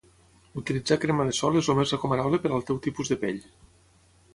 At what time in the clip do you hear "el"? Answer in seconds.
1.75-1.79